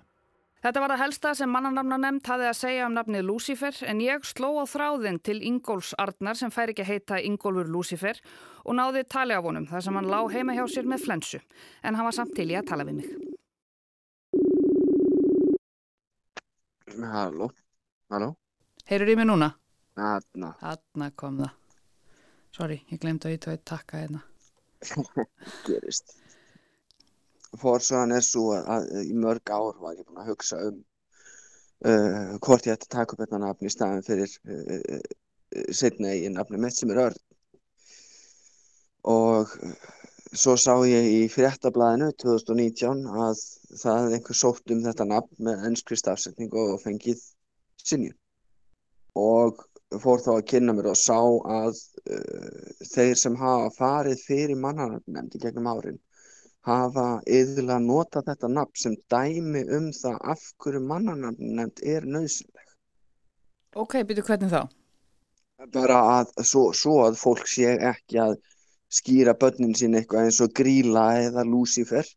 Þetta 0.66 0.82
var 0.82 0.90
það 0.90 1.02
helsta 1.04 1.32
sem 1.38 1.52
mannanamna 1.54 2.00
nefnd 2.02 2.30
hafði 2.32 2.48
að 2.50 2.56
segja 2.58 2.86
um 2.88 2.96
nafnið 2.98 3.28
Lucifer 3.28 3.76
en 3.86 4.00
ég 4.02 4.24
sló 4.26 4.50
á 4.58 4.66
þráðin 4.66 5.20
til 5.22 5.38
Ingóls 5.46 5.92
Arnar 6.02 6.40
sem 6.40 6.54
fær 6.54 6.74
ekki 6.74 6.82
að 6.82 6.92
heita 6.96 7.20
Ingólfur 7.22 7.70
Lucifer 7.70 8.18
og 8.66 8.78
náði 8.80 9.06
tali 9.06 9.38
af 9.38 9.46
honum 9.46 9.68
þar 9.70 9.86
sem 9.86 10.00
hann 10.00 10.10
lá 10.10 10.18
heima 10.34 10.58
hjá 10.58 10.66
sér 10.74 10.90
með 10.90 11.06
flensu 11.06 11.44
en 11.86 12.00
hann 12.00 12.10
var 12.10 12.18
samt 12.18 12.34
til 12.40 12.50
í 12.50 12.58
að 12.58 12.72
tala 12.72 12.88
við 12.90 13.04
mig. 13.04 13.14
Halló, 16.98 17.52
halló. 18.10 18.34
Heyrur 18.90 19.14
í 19.14 19.18
mig 19.20 19.30
núna? 19.30 19.54
Þarna. 19.98 20.56
Þarna 20.64 21.14
kom 21.22 21.44
það. 21.44 21.82
Sorry, 22.58 22.82
ég 22.90 23.04
glemdi 23.04 23.30
að 23.30 23.38
eitthvað 23.38 23.66
takka 23.70 24.02
hérna. 24.02 24.26
Gerist 25.68 26.18
fórsagan 27.62 28.16
er 28.16 28.26
svo 28.26 28.52
að, 28.56 28.70
að 28.76 29.06
í 29.06 29.16
mörg 29.18 29.52
ár 29.52 29.78
var 29.82 29.98
ég 29.98 30.08
búin 30.08 30.22
að 30.24 30.32
hugsa 30.32 30.60
um 30.70 30.82
uh, 31.86 32.38
hvort 32.42 32.68
ég 32.68 32.78
ætti 32.78 32.90
að 32.90 32.96
taka 32.96 33.16
upp 33.16 33.24
þetta 33.24 33.42
nafn 33.44 33.70
í 33.70 33.74
staðin 33.74 34.06
fyrir 34.06 34.34
uh, 34.50 34.98
uh, 34.98 35.72
setna 35.76 36.14
í 36.16 36.28
nafni 36.34 36.62
mitt 36.62 36.78
sem 36.78 36.92
er 36.94 37.04
Örn. 37.08 37.24
Og 39.08 39.54
svo 40.36 40.58
sá 40.60 40.74
ég 40.90 41.06
í 41.08 41.20
fréttablaðinu 41.32 42.12
2019 42.20 43.06
að 43.08 43.44
það 43.80 44.02
hefði 44.02 44.18
einhver 44.18 44.40
sótt 44.42 44.74
um 44.76 44.84
þetta 44.84 45.08
nafn 45.08 45.48
með 45.48 45.68
ennskri 45.70 46.00
stafsetning 46.00 46.54
og 46.58 46.82
fengið 46.84 47.22
sinni 47.80 48.12
og 49.18 49.64
fór 50.04 50.20
þá 50.20 50.32
að 50.34 50.48
kynna 50.52 50.76
mér 50.76 50.92
og 50.92 51.00
sá 51.00 51.16
að 51.16 51.80
uh, 52.12 52.74
þeir 52.92 53.16
sem 53.16 53.38
hafa 53.40 53.72
farið 53.78 54.26
fyrir 54.26 54.60
mannarnefndi 54.60 55.40
gegnum 55.42 55.72
árin 55.72 56.02
hafa 56.67 57.05
yfirlega 57.25 57.79
nota 57.83 58.24
þetta 58.27 58.50
nafn 58.51 58.81
sem 58.81 58.97
dæmi 59.12 59.63
um 59.77 59.89
það 59.95 60.17
af 60.33 60.43
hverju 60.63 60.81
mannanamnend 60.83 61.81
er 61.95 62.07
nöðsynleg. 62.07 62.75
Ok, 63.77 64.00
byrju 64.09 64.25
hvernig 64.27 64.53
þá? 64.53 64.62
Bara 65.74 65.97
að 66.19 66.31
svo, 66.45 66.69
svo 66.77 67.00
að 67.07 67.17
fólk 67.21 67.47
sé 67.50 67.74
ekki 67.91 68.19
að 68.21 68.38
skýra 68.93 69.33
börnin 69.38 69.75
sín 69.75 69.97
eitthvað 69.97 70.29
eins 70.29 70.39
og 70.43 70.53
gríla 70.55 71.07
eða 71.25 71.45
lúsifer. 71.47 72.07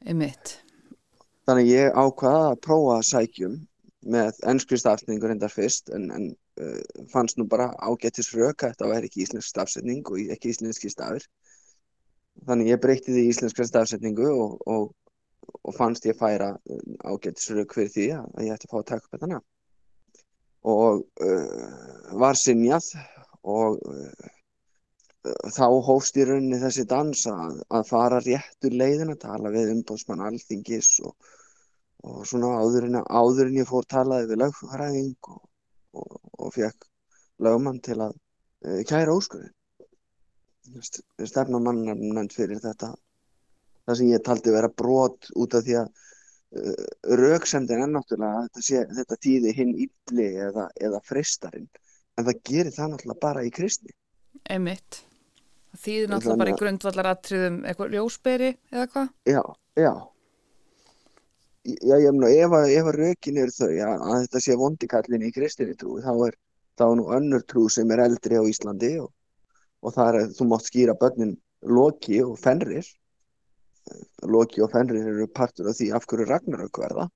Emitt. 0.00 0.58
Þannig 1.48 1.70
ég 1.70 1.96
ákvaða 1.96 2.50
að 2.50 2.60
prófa 2.66 2.96
að 2.98 3.08
sækjum 3.10 3.56
með 4.14 4.40
ennskri 4.48 4.78
stafsningur 4.80 5.32
endar 5.32 5.52
fyrst 5.52 5.90
en, 5.92 6.08
en 6.14 6.26
uh, 6.60 7.04
fannst 7.12 7.36
nú 7.38 7.46
bara 7.48 7.70
ágættis 7.84 8.32
rök 8.36 8.64
að 8.64 8.74
þetta 8.74 8.90
væri 8.92 9.10
ekki 9.10 9.24
íslensk 9.26 9.50
stafsending 9.50 10.08
og 10.08 10.32
ekki 10.32 10.54
íslenski 10.54 10.92
stafir 10.92 11.26
þannig 12.48 12.72
ég 12.72 12.82
breytti 12.82 13.14
því 13.14 13.26
íslenska 13.30 13.66
stafsetningu 13.68 14.28
og, 14.32 14.58
og, 14.66 14.90
og 15.60 15.76
fannst 15.76 16.06
ég 16.08 16.18
færa 16.18 16.52
uh, 16.56 16.82
ágættisrög 17.04 17.74
fyrir 17.76 17.94
því 17.94 18.06
að 18.18 18.44
ég 18.46 18.54
ætti 18.56 18.68
að 18.68 18.74
fá 18.74 18.78
að 18.80 18.90
taka 18.92 19.08
upp 19.08 19.16
þetta 19.16 19.40
og 20.70 21.24
uh, 21.24 22.12
var 22.20 22.38
sinjað 22.38 22.90
og 23.48 23.80
uh, 23.88 24.30
þá 25.52 25.66
hófst 25.84 26.16
í 26.16 26.24
rauninni 26.24 26.60
þessi 26.60 26.86
dans 26.88 27.26
að, 27.28 27.60
að 27.68 27.86
fara 27.88 28.20
réttur 28.24 28.76
leiðin 28.76 29.12
að 29.14 29.22
tala 29.26 29.52
við 29.52 29.74
umbóðsmann 29.74 30.24
alþingis 30.28 30.94
og, 31.04 31.14
og 32.04 32.22
svona 32.28 32.54
áður 32.60 32.88
en, 32.88 33.00
áður 33.04 33.52
ég 33.56 33.68
fór 33.68 33.88
talaði 33.88 34.30
við 34.32 34.42
lögfræðing 34.44 35.32
og 35.92 36.52
fekk 36.54 36.86
lögmann 37.44 37.80
til 37.84 37.98
að 38.00 38.14
uh, 38.14 38.80
kæra 38.88 39.16
óskurðin 40.68 41.30
stefnamannarnönd 41.30 42.34
fyrir 42.34 42.60
þetta. 42.62 42.92
Það 43.86 43.98
sem 43.98 44.12
ég 44.12 44.24
taldi 44.24 44.54
vera 44.54 44.68
brot 44.68 45.30
út 45.34 45.56
af 45.56 45.64
því 45.66 45.76
að 45.80 45.88
uh, 45.90 46.88
rauksemdin 47.20 47.84
er 47.84 47.90
náttúrulega 47.90 48.42
að 48.42 48.48
þetta, 48.48 48.64
sé, 48.66 48.82
þetta 48.98 49.20
tíði 49.26 49.54
hinn 49.56 49.72
ylli 49.86 50.28
eða, 50.48 50.68
eða 50.80 51.00
fristarinn 51.06 51.68
en 52.18 52.26
það 52.28 52.42
gerir 52.50 52.74
það 52.76 52.92
náttúrulega 52.94 53.24
bara 53.24 53.44
í 53.46 53.52
kristni. 53.54 53.94
Einmitt. 54.50 55.02
Það 55.70 55.82
þýðir 55.84 56.12
náttúrulega 56.12 56.42
bara 56.44 56.54
í 56.54 56.60
grundvallar 56.60 57.10
aðtriðum 57.14 57.60
eitthvað 57.70 57.94
ljósberi 57.96 58.54
eða 58.72 58.88
hvað? 58.94 59.12
Já, 59.30 59.42
já. 59.78 59.92
Já, 61.60 61.96
ég 62.00 62.14
meina, 62.16 62.30
ef 62.32 62.54
að, 62.56 62.70
að 62.80 62.94
raukin 62.96 63.38
er 63.42 63.50
þau 63.52 63.68
ja, 63.68 63.88
að 63.92 64.22
þetta 64.24 64.40
sé 64.40 64.54
vondikallin 64.56 65.26
í 65.26 65.32
kristinni 65.34 65.74
trú 65.78 65.98
þá 66.00 66.12
er 66.30 66.36
þá 66.80 66.86
nú 66.96 67.10
önnur 67.12 67.44
trú 67.44 67.66
sem 67.68 67.90
er 67.92 68.00
eldri 68.06 68.40
á 68.40 68.42
Íslandi 68.48 68.94
og 69.02 69.10
og 69.80 69.94
það 69.94 70.08
er 70.08 70.18
að 70.20 70.34
þú 70.38 70.48
mátt 70.50 70.66
skýra 70.68 70.96
börnin 71.00 71.36
Loki 71.66 72.20
og 72.24 72.36
Fenrir. 72.40 72.86
Loki 74.28 74.62
og 74.64 74.72
Fenrir 74.74 75.08
eru 75.12 75.28
partur 75.32 75.70
af 75.70 75.78
því 75.78 75.90
af 75.96 76.06
hverju 76.08 76.28
Ragnarök 76.28 76.82
verða. 76.82 77.08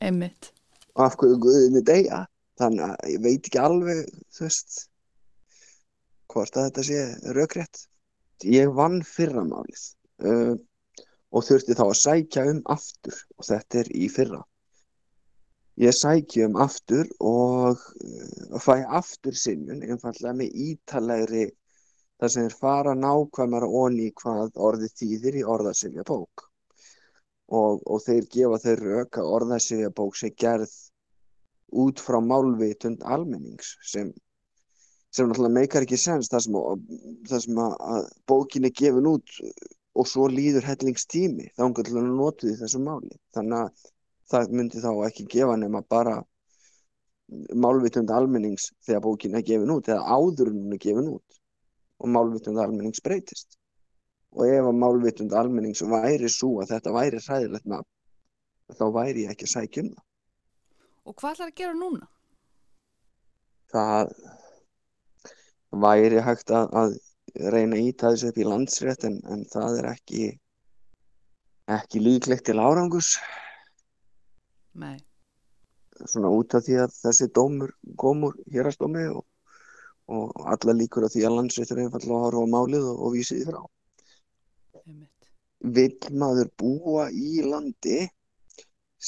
Emmitt 0.00 0.52
og 0.96 1.06
af 1.06 1.16
hverju 1.20 1.40
Guðinni 1.42 1.82
deyja. 1.86 2.24
Þannig 2.60 2.84
að 2.84 3.12
ég 3.14 3.22
veit 3.24 3.46
ekki 3.48 3.60
alveg 3.60 4.00
þú 4.36 4.44
veist 4.44 4.80
hvort 6.30 6.56
að 6.56 6.66
þetta 6.68 6.82
sé 6.86 7.32
raugrétt 7.36 7.86
ég 8.46 8.72
vann 8.76 9.00
fyrramálið 9.04 9.86
uh, 10.28 10.54
og 11.30 11.46
þurfti 11.46 11.76
þá 11.78 11.84
að 11.86 11.98
sækja 12.02 12.44
um 12.52 12.60
aftur 12.74 13.16
og 13.38 13.46
þetta 13.48 13.80
er 13.82 13.90
í 13.96 14.08
fyrra. 14.12 14.40
Ég 15.80 15.96
sækja 15.96 16.48
um 16.50 16.58
aftur 16.60 17.08
og 17.24 17.80
uh, 17.80 18.60
fæ 18.60 18.82
aftur 18.84 19.36
sinnun 19.36 19.84
einfallega 19.86 20.36
með 20.36 20.60
ítalegri 20.68 21.46
þar 22.20 22.32
sem 22.32 22.46
þeir 22.46 22.56
fara 22.60 22.94
nákvæmara 22.98 23.68
onni 23.82 24.10
hvað 24.20 24.56
orðið 24.68 24.96
þýðir 25.00 25.40
í 25.40 25.44
orðarsifja 25.54 26.04
bók 26.08 26.46
og, 27.50 27.80
og 27.86 28.02
þeir 28.04 28.26
gefa 28.34 28.58
þeir 28.64 28.82
rauk 28.86 29.20
að 29.20 29.30
orðarsifja 29.36 29.92
bók 30.00 30.18
sé 30.20 30.30
gerð 30.44 30.74
út 31.84 32.02
frá 32.02 32.18
málvitund 32.20 33.02
almennings 33.06 33.76
sem, 33.92 34.10
sem 35.14 35.28
náttúrulega 35.30 35.56
meikar 35.56 35.86
ekki 35.86 35.98
sens 36.00 36.30
þar 36.32 36.44
sem, 36.44 36.58
þar 37.30 37.44
sem 37.46 37.62
að, 37.64 38.10
bókin 38.28 38.68
er 38.68 38.74
gefin 38.82 39.10
út 39.14 39.36
og 39.98 40.08
svo 40.08 40.28
líður 40.30 40.68
hellingstími 40.70 41.50
þá 41.56 41.64
er 41.66 41.92
hann 41.94 42.12
notið 42.18 42.52
í 42.52 42.58
þessu 42.60 42.82
máli. 42.84 43.16
Þannig 43.34 43.64
að 43.64 43.88
það 44.30 44.54
myndi 44.58 44.82
þá 44.82 44.90
ekki 45.08 45.26
gefa 45.36 45.56
nema 45.58 45.82
bara 45.82 46.20
málvitund 47.54 48.10
almennings 48.14 48.70
þegar 48.86 49.04
bókin 49.06 49.38
er 49.38 49.46
gefin 49.46 49.72
út 49.74 49.88
eða 49.90 50.18
áður 50.18 50.52
hún 50.54 50.74
er 50.74 50.82
gefin 50.82 51.12
út 51.16 51.39
og 52.00 52.12
málvitund 52.14 52.60
almennings 52.60 53.02
breytist. 53.04 53.58
Og 54.36 54.46
ef 54.46 54.66
að 54.66 54.78
málvitund 54.78 55.34
almennings 55.36 55.82
væri 55.82 56.30
svo 56.30 56.60
að 56.62 56.74
þetta 56.74 56.94
væri 56.94 57.22
hræðilegt 57.24 57.70
nafn 57.70 58.76
þá 58.78 58.86
væri 58.94 59.24
ég 59.26 59.34
ekki 59.34 59.48
að 59.48 59.54
sækja 59.54 59.82
um 59.82 59.92
það. 59.94 60.04
Og 61.06 61.16
hvað 61.18 61.32
ætlar 61.34 61.50
að 61.50 61.56
gera 61.60 61.76
núna? 61.78 62.08
Það 63.70 64.12
væri 65.84 66.22
hægt 66.26 66.52
að, 66.54 66.68
að 66.80 67.50
reyna 67.54 67.82
þessu 68.02 68.30
upp 68.30 68.38
í 68.38 68.46
landsrétt 68.46 69.06
en, 69.06 69.20
en 69.30 69.44
það 69.50 69.78
er 69.80 69.90
ekki 69.92 70.24
ekki 71.70 72.02
líklegt 72.02 72.48
til 72.48 72.58
árangus 72.58 73.14
Nei. 74.74 74.98
Svona 76.00 76.30
út 76.32 76.54
af 76.56 76.64
því 76.64 76.76
að 76.84 76.94
þessi 76.96 77.28
dómur 77.36 77.72
komur 78.00 78.36
hér 78.50 78.70
að 78.70 78.76
stómi 78.78 79.02
og 79.10 79.24
og 80.10 80.46
alla 80.52 80.74
líkur 80.76 81.06
á 81.06 81.12
því 81.12 81.24
að 81.26 81.36
landsréttur 81.36 81.80
einfallega 81.82 82.16
að 82.16 82.24
horfa 82.26 82.42
á 82.42 82.54
málið 82.54 82.86
og, 82.90 83.02
og 83.04 83.14
vísi 83.14 83.38
því 83.38 83.46
frá. 83.50 83.60
Vill 85.76 86.16
maður 86.22 86.50
búa 86.58 87.06
í 87.12 87.44
landi 87.46 88.00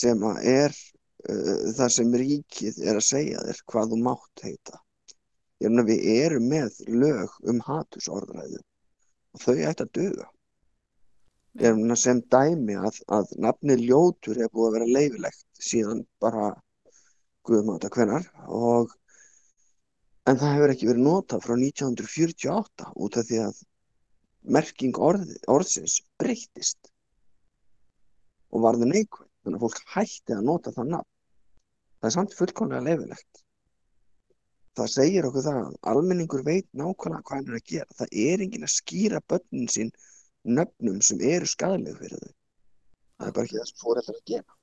sem 0.03 0.23
er 0.39 0.73
uh, 0.73 1.73
þar 1.79 1.95
sem 1.97 2.15
ríkið 2.23 2.83
er 2.85 3.01
að 3.01 3.09
segja 3.09 3.43
þér 3.49 3.63
hvað 3.73 3.95
þú 3.95 4.01
mátt 4.07 4.45
heita. 4.47 4.83
Ég 5.63 5.71
er 5.71 5.83
að 5.83 5.91
við 5.91 6.07
erum 6.13 6.47
með 6.51 6.79
lög 6.91 7.35
um 7.51 7.61
hatusorðræðu 7.67 8.63
og 9.33 9.45
þau 9.45 9.55
ætti 9.55 9.87
að 9.87 9.93
döga. 9.99 10.31
Ég 11.61 11.77
að 11.85 11.99
sem 12.01 12.21
dæmi 12.33 12.79
að, 12.81 12.99
að 13.13 13.33
nafni 13.45 13.77
ljótur 13.83 14.39
er 14.41 14.51
búið 14.53 14.69
að 14.69 14.77
vera 14.79 14.93
leifilegt 14.97 15.47
síðan 15.61 16.07
bara 16.23 16.53
guðmáta 17.47 17.91
hvenar 17.93 18.29
og 18.49 18.95
en 20.29 20.41
það 20.41 20.55
hefur 20.57 20.75
ekki 20.75 20.89
verið 20.91 21.07
notað 21.09 21.45
frá 21.47 21.55
1948 21.57 22.91
út 23.07 23.19
af 23.19 23.29
því 23.29 23.43
að 23.47 23.61
merking 24.57 24.99
orð, 24.99 25.29
orðsins 25.51 26.01
breytist 26.19 26.91
og 28.53 28.67
varði 28.67 28.91
neikvæð 28.91 29.29
þannig 29.43 29.59
að 29.59 29.65
fólk 29.67 29.95
hætti 29.95 30.37
að 30.37 30.45
nota 30.47 30.75
það 30.75 30.93
nafn. 30.97 31.11
Það 32.03 32.09
er 32.09 32.15
samt 32.17 32.37
fullkonlega 32.39 32.87
leifilegt 32.87 33.43
það 34.79 34.93
segir 34.95 35.29
okkur 35.29 35.45
það 35.45 35.59
að 35.63 35.75
almenningur 35.93 36.45
veit 36.47 36.69
nákvæmlega 36.73 37.23
hvað 37.27 37.39
hann 37.39 37.51
er 37.51 37.59
að 37.59 37.67
gera. 37.73 37.97
Það 37.99 38.17
er 38.25 38.45
engin 38.45 38.67
að 38.67 38.75
skýra 38.77 39.21
börnin 39.29 39.69
sín 39.73 39.93
nöfnum 40.43 41.01
sem 41.05 41.21
eru 41.29 41.49
skadalegu 41.49 41.99
fyrir 42.01 42.23
þau. 42.23 42.33
Það 43.19 43.29
er 43.29 43.37
bara 43.37 43.49
ekki 43.49 43.59
það 43.59 43.69
sem 43.71 43.83
fórættar 43.83 44.19
að 44.19 44.33
gera. 44.33 44.59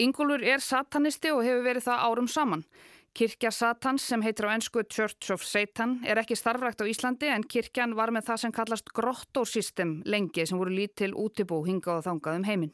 Ingólfur 0.00 0.46
er 0.54 0.64
satanisti 0.64 1.32
og 1.34 1.44
hefur 1.44 1.66
verið 1.66 1.86
það 1.88 2.06
árum 2.08 2.30
saman 2.30 2.64
Kirkja 3.14 3.50
Satans 3.50 4.04
sem 4.06 4.22
heitir 4.22 4.46
á 4.46 4.54
ennsku 4.54 4.84
Church 4.86 5.32
of 5.34 5.42
Satan 5.42 5.98
er 6.06 6.20
ekki 6.22 6.36
starfrækt 6.38 6.82
á 6.82 6.86
Íslandi 6.86 7.30
en 7.34 7.42
kirkjan 7.42 7.96
var 7.98 8.12
með 8.14 8.28
það 8.28 8.42
sem 8.44 8.54
kallast 8.54 8.92
grottósystem 8.94 9.96
lengi 10.06 10.46
sem 10.46 10.60
voru 10.60 10.74
lítil 10.74 11.10
útibú 11.18 11.58
hingað 11.66 12.00
og 12.00 12.06
þangað 12.06 12.38
um 12.38 12.46
heiminn. 12.46 12.72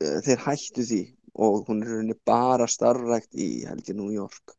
Eh, 0.00 0.18
þeir 0.24 0.42
hættu 0.46 0.86
því 0.88 1.02
og 1.36 1.68
hún 1.68 1.84
er 1.84 2.16
bara 2.24 2.66
starfrækt 2.66 3.36
í 3.36 3.50
held 3.68 3.92
í 3.92 3.96
New 3.98 4.08
York 4.14 4.56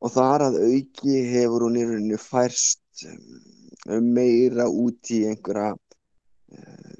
og 0.00 0.14
þar 0.14 0.46
að 0.48 0.60
auki 0.64 1.20
hefur 1.34 1.66
hún 1.66 1.76
í 1.76 1.84
rauninu 1.84 2.20
færst 2.20 3.04
um, 3.10 4.08
meira 4.08 4.70
út 4.72 5.12
í 5.12 5.26
einhverja 5.28 5.74
uh, 5.76 6.94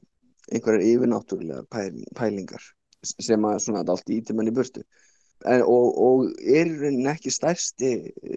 einhverjar 0.53 0.85
yfirnáttúrulega 0.91 1.65
pælingar 2.17 2.69
sem 3.01 3.49
að 3.49 3.63
svona 3.65 3.85
allt 3.89 4.13
íti 4.13 4.37
mann 4.37 4.53
í 4.53 4.55
burtu 4.55 4.85
og, 5.47 5.87
og 6.05 6.25
er 6.45 6.69
ekki 7.15 7.33
stærsti 7.33 7.91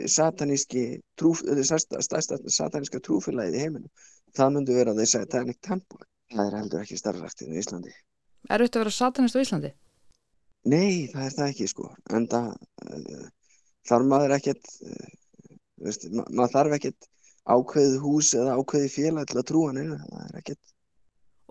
sataníski 0.07 0.85
trú, 1.19 1.33
stærsta, 1.35 1.99
stærsta 2.01 2.39
sataníska 2.47 3.01
trúfélagið 3.03 3.57
í 3.59 3.63
heiminu 3.65 3.89
það 4.37 4.57
myndu 4.57 4.75
vera 4.77 4.95
þessi 4.97 5.19
satanic 5.19 5.61
temple. 5.65 6.05
Það 6.33 6.47
er 6.47 6.57
heldur 6.57 6.83
ekki 6.83 6.97
starfræktið 6.97 7.53
í 7.53 7.61
Íslandi. 7.61 7.95
Er 8.49 8.63
þetta 8.63 8.79
að 8.79 8.83
vera 8.83 8.95
satanist 8.97 9.37
á 9.37 9.43
Íslandi? 9.43 9.71
Nei, 10.71 11.09
það 11.11 11.25
er 11.25 11.35
það 11.37 11.49
ekki 11.51 11.69
sko. 11.69 11.89
En 12.15 12.27
það 12.31 12.51
uh, 12.87 13.25
þarf 13.89 14.09
maður 14.09 14.35
ekkert 14.37 14.71
uh, 14.87 15.09
veist, 15.85 16.07
ma 16.09 16.25
maður 16.31 16.55
þarf 16.57 16.77
ekkert 16.79 17.09
ákveðið 17.43 17.97
hús 18.05 18.31
eða 18.39 18.55
ákveðið 18.59 18.93
félag 18.93 19.27
til 19.29 19.41
að 19.41 19.49
trúa 19.49 19.73
neina, 19.75 19.99
það 20.07 20.29
er 20.29 20.39
ekkert 20.39 20.71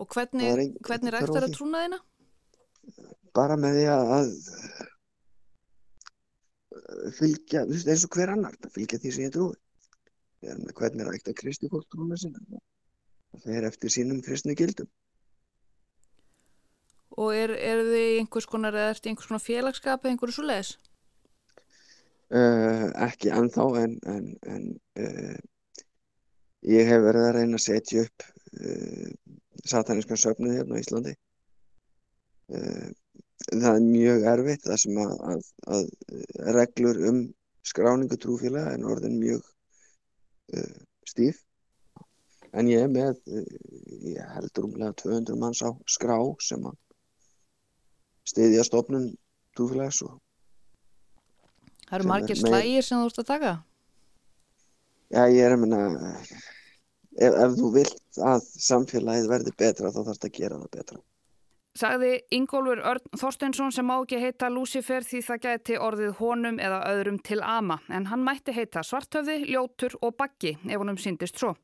Og 0.00 0.08
hvernig, 0.08 0.70
hvernig 0.82 1.12
rægt 1.12 1.28
það 1.28 1.44
að 1.44 1.52
trúna 1.52 1.82
þeina? 1.82 1.98
Bara 3.36 3.58
með 3.60 3.76
því 3.76 3.82
að, 3.92 4.12
að 4.16 4.30
fylgja, 7.18 7.64
þú 7.66 7.76
veist, 7.76 7.88
eins 7.92 8.06
og 8.06 8.16
hver 8.16 8.34
annar 8.34 8.58
fylgja 8.74 9.00
því 9.02 9.14
sem 9.14 9.26
ég 9.26 9.34
trúi. 9.34 9.56
Hvernig 10.42 11.06
rægt 11.06 11.30
að 11.30 11.38
kristi 11.38 11.70
fólk 11.70 11.86
trúna 11.92 12.16
sinna 12.18 12.60
það 13.40 13.58
er 13.58 13.68
eftir 13.68 13.92
sínum 13.92 14.20
kristnu 14.24 14.54
gildum. 14.58 14.88
Og 17.20 17.34
er, 17.36 17.52
er 17.56 17.82
þið 17.84 18.06
einhvers 18.22 18.48
konar 18.48 18.76
eða 18.76 18.94
eftir 18.94 19.12
einhvers 19.12 19.28
konar 19.28 19.44
félagskap 19.44 20.04
eða 20.04 20.14
einhverju 20.14 20.36
svo 20.36 20.46
leiðis? 20.48 20.72
Uh, 22.32 22.88
ekki 23.04 23.32
anþá 23.32 23.66
en, 23.82 23.98
en, 24.08 24.28
en 24.48 24.62
uh, 24.96 25.34
ég 26.64 26.88
hef 26.88 27.02
verið 27.04 27.26
að 27.26 27.34
reyna 27.36 27.60
að 27.60 27.64
setja 27.66 28.06
upp 28.06 28.24
uh, 28.56 29.10
satanískan 29.68 30.20
söfnuð 30.20 30.56
hérna 30.56 30.80
á 30.80 30.82
Íslandi 30.82 31.12
það 33.50 33.70
er 33.72 33.86
mjög 33.86 34.26
erfitt 34.32 34.66
það 34.66 34.82
sem 34.84 35.00
að, 35.02 35.14
að, 35.32 35.46
að 35.76 36.52
reglur 36.58 37.00
um 37.10 37.22
skráningu 37.66 38.18
trúfélag 38.18 38.68
er 38.72 38.86
orðin 38.92 39.18
mjög 39.20 39.42
stíf 41.08 41.42
en 42.52 42.68
ég 42.68 42.84
er 42.84 42.90
með 42.92 43.20
ég 44.12 44.34
heldur 44.36 44.68
umlega 44.68 44.96
200 45.04 45.38
manns 45.40 45.62
á 45.64 45.70
skrá 45.88 46.18
sem 46.44 46.64
að 46.68 46.76
stiðja 48.28 48.66
stofnun 48.66 49.12
trúfélags 49.56 50.02
og 50.06 50.18
Það 51.92 51.98
eru 51.98 52.08
margir 52.08 52.38
slægir 52.40 52.84
sem 52.86 53.00
þú 53.02 53.08
ert 53.10 53.18
að 53.20 53.28
taka? 53.28 53.48
Já, 55.12 55.22
ég 55.28 55.42
er 55.44 55.52
að 55.52 55.58
menna 55.60 55.80
ef, 57.20 57.34
ef 57.34 57.56
þú 57.58 57.72
vilt 57.74 58.20
að 58.32 58.46
samfélagið 58.64 59.28
verði 59.28 59.52
betra 59.60 59.90
þá 59.92 59.98
þarfst 60.06 60.24
að 60.24 60.38
gera 60.38 60.60
það 60.62 60.70
betra. 60.78 61.00
Sagði 61.72 62.18
Ingólfur 62.36 62.82
Örn 62.84 63.16
Þorsteinsson 63.16 63.72
sem 63.72 63.86
má 63.88 63.94
ekki 63.96 64.18
heita 64.20 64.50
Lucifer 64.52 65.06
því 65.08 65.22
það 65.24 65.42
geti 65.46 65.78
orðið 65.80 66.18
honum 66.18 66.60
eða 66.60 66.82
öðrum 66.90 67.16
til 67.24 67.40
ama 67.40 67.78
en 67.88 68.10
hann 68.10 68.24
mætti 68.26 68.52
heita 68.52 68.84
Svartöfði, 68.84 69.38
Ljótur 69.48 69.96
og 70.02 70.12
Baggi 70.20 70.58
ef 70.68 70.76
honum 70.76 71.00
síndist 71.00 71.40
svo. 71.40 71.54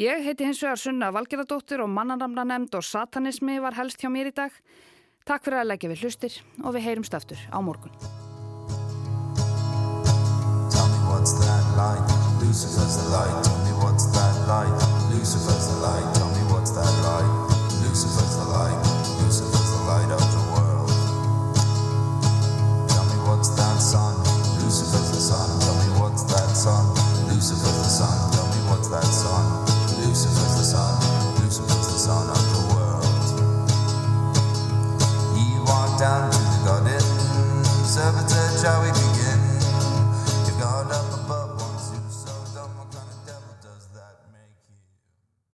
Ég 0.00 0.24
heiti 0.24 0.48
hins 0.48 0.64
vegar 0.64 0.80
Sunna 0.80 1.12
Valgeradóttir 1.12 1.84
og 1.84 1.92
mannanamna 1.92 2.48
nefnd 2.48 2.80
og 2.80 2.88
satanismi 2.88 3.60
var 3.60 3.76
helst 3.76 4.00
hjá 4.00 4.08
mér 4.10 4.32
í 4.32 4.36
dag. 4.40 4.56
Takk 5.28 5.44
fyrir 5.44 5.60
að 5.60 5.72
leggja 5.74 5.92
við 5.92 6.04
hlustir 6.06 6.40
og 6.64 6.74
við 6.74 6.88
heyrumst 6.88 7.20
aftur 7.20 7.48
á 7.52 7.60
morgun. 7.60 7.92
what's 11.24 11.32
that 11.40 11.64
like? 11.76 12.04
Lucifer's 12.40 12.96
the 12.96 13.08
light, 13.08 13.44
tell 13.44 13.58
me 13.64 13.72
what's 13.82 14.06
that? 14.12 14.34
Lucifer's 14.46 14.83